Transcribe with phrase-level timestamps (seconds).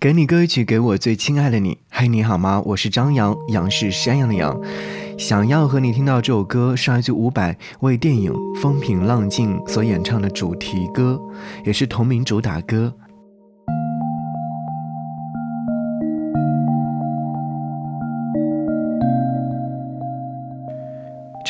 [0.00, 1.76] 给你歌曲，给我最亲爱的你。
[1.90, 2.62] 嗨，你好吗？
[2.64, 4.58] 我是张扬，杨是山羊的羊。
[5.18, 8.32] 想要和你听到这首歌，是来自伍佰为电影
[8.62, 11.20] 《风平浪静》所演唱的主题歌，
[11.66, 12.90] 也是同名主打歌。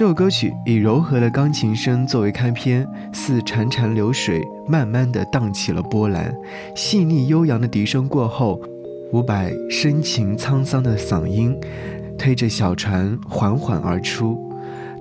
[0.00, 6.34] 这首歌曲以柔和的钢琴声作为开篇，似潺潺流水，慢慢的荡起了波澜。
[6.74, 8.58] 细腻悠扬的笛声过后，
[9.12, 11.54] 伍佰深情沧桑的嗓音
[12.16, 14.40] 推着小船缓缓而出，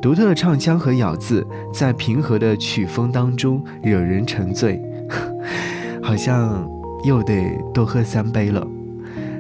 [0.02, 4.82] 独特的唱腔和咬字在平和的曲风当中惹人沉醉，
[6.04, 6.70] 好像
[7.06, 8.68] 又得多喝三杯了。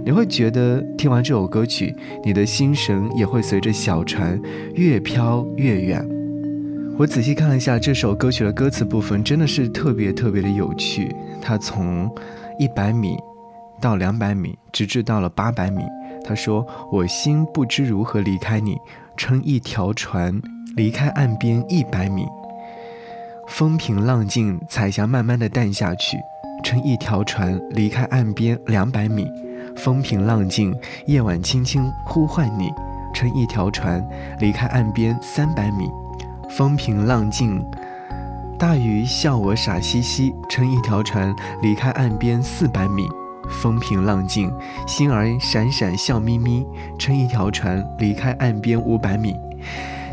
[0.10, 1.96] 你会觉得听完这首歌曲，
[2.26, 4.42] 你的心神也会随着小船
[4.74, 6.04] 越飘越远。
[6.98, 11.16] 我仔细看了一下这首歌曲的歌词部分，真的是特别特别的有趣。
[11.40, 12.10] 它从
[12.58, 13.20] 一百米
[13.80, 15.84] 到两百米，直至到了八百米。
[16.26, 18.78] 他说：“我心不知如何离开你，
[19.16, 20.42] 乘一条船
[20.76, 22.26] 离开岸边一百米，
[23.48, 26.18] 风平浪静，彩霞慢慢的淡下去，
[26.64, 29.28] 乘一条船离开岸边两百米。”
[29.80, 32.70] 风平浪静，夜晚轻轻呼唤你，
[33.14, 34.06] 乘一条船
[34.40, 35.90] 离开岸边三百米。
[36.50, 37.66] 风平浪静，
[38.58, 43.08] 大鱼笑我傻兮兮，乘一条船离开岸边四百米。
[43.50, 44.52] 风平浪静，
[44.86, 49.34] 星儿闪闪笑眯眯，乘一条船离开岸边五百米。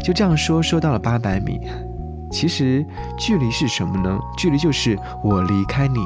[0.01, 1.61] 就这样说，说到了八百米。
[2.31, 2.87] 其实
[3.19, 4.17] 距离是什么呢？
[4.39, 5.99] 距离就是我离开你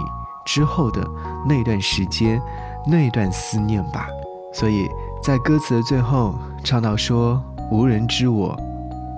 [0.46, 1.06] 之后的
[1.46, 2.40] 那段时间。
[2.86, 4.08] 那段思念吧，
[4.52, 4.88] 所以
[5.22, 8.58] 在歌词的最后唱到说：“无人知我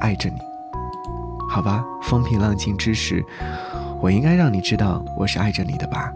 [0.01, 0.37] 爱着你。”
[1.49, 3.25] 好吧，风平浪静之时，
[4.01, 6.13] 我应该让你知道我是爱着你的吧。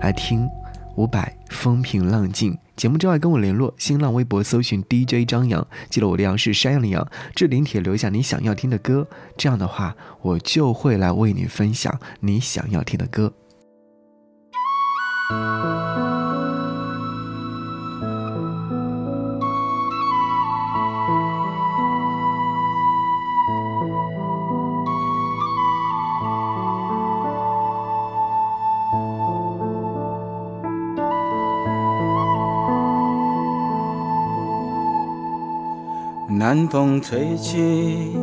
[0.00, 0.48] 来听
[0.96, 2.52] 伍佰《风平浪静》。
[2.76, 7.06] 节目之外跟我联络，新浪微博搜寻 DJ 张扬，记得我的羊是山羊的羊。
[7.34, 9.06] 置顶帖留下你想要听的歌，
[9.36, 13.32] 这样的话我就会来为你分享你想要听的歌。
[36.40, 38.16] 南风吹起，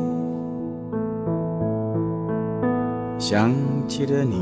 [3.20, 3.54] 想
[3.88, 4.36] 起了你，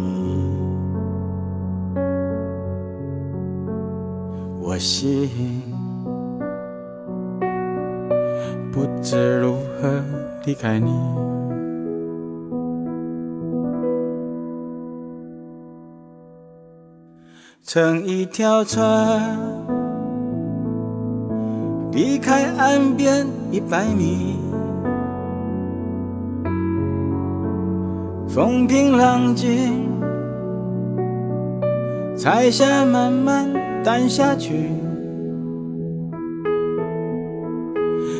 [4.61, 5.61] 我心
[8.71, 10.01] 不知如何
[10.45, 10.89] 离开你，
[17.61, 19.64] 乘一条船。
[21.95, 24.37] 离开岸边一百米，
[28.27, 29.87] 风平浪静，
[32.17, 33.47] 彩霞慢慢
[33.81, 34.69] 淡下去，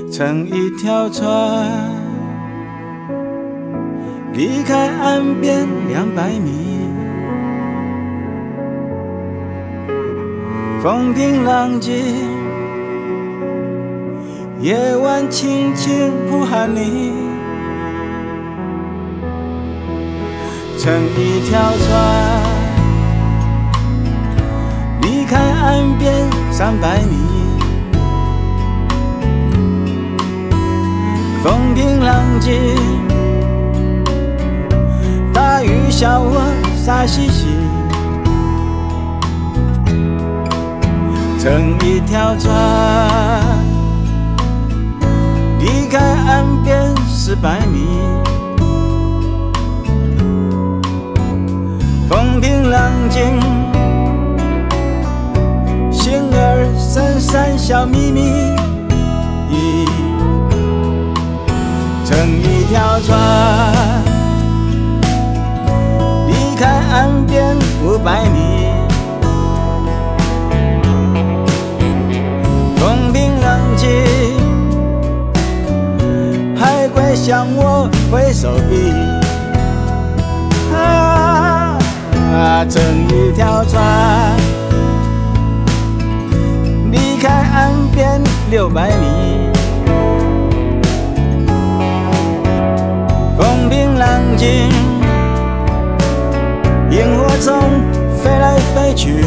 [0.09, 1.67] 乘一条船，
[4.31, 6.79] 离开岸边两百米，
[10.81, 12.34] 风平浪静。
[14.61, 17.11] 夜晚轻轻呼喊你，
[20.79, 22.41] 乘一条船
[25.01, 26.13] 离开岸边
[26.51, 27.17] 三百米，
[31.43, 32.53] 风平浪静，
[35.33, 36.41] 大雨笑我
[36.77, 37.47] 傻兮兮，
[41.37, 43.14] 乘一条船。
[47.41, 47.85] 百米，
[52.09, 53.39] 风平浪静，
[55.91, 58.44] 心儿闪闪笑眯眯，
[77.15, 78.91] 向我挥手臂，
[80.75, 83.81] 啊，乘一条船，
[86.91, 88.21] 离开岸边
[88.51, 89.49] 六百米，
[93.37, 94.69] 风平浪静，
[96.91, 97.57] 萤火虫
[98.21, 99.23] 飞来飞去，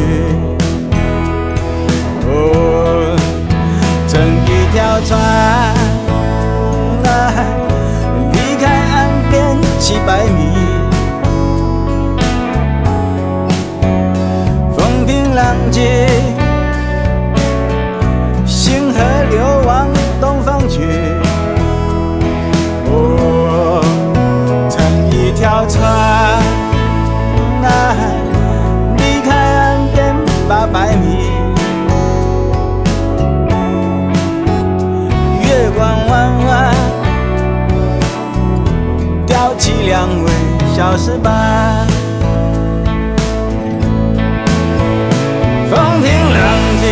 [9.89, 10.58] 几百米。
[39.59, 40.31] 凄凉会
[40.75, 41.85] 消失吧
[45.69, 46.43] 风停浪
[46.81, 46.87] 静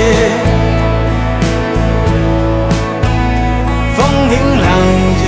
[3.95, 3.99] 风
[4.29, 4.67] 停浪
[5.21, 5.23] 静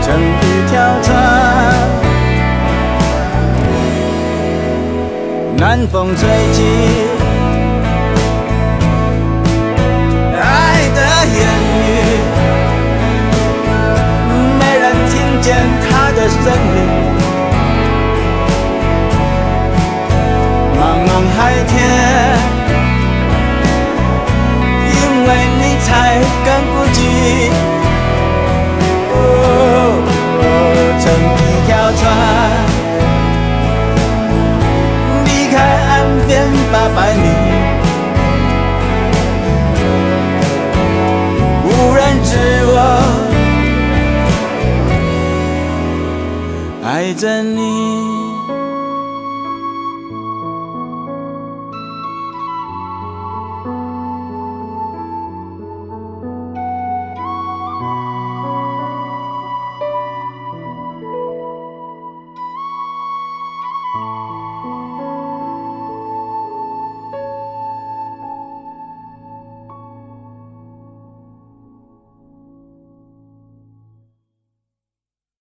[0.00, 0.08] 整
[0.68, 0.72] 条
[1.02, 1.10] 船
[5.56, 7.11] 南风吹起
[36.72, 37.22] 拜拜你。
[41.64, 42.30] 无人知
[42.66, 42.76] 我
[46.82, 48.22] 爱着你。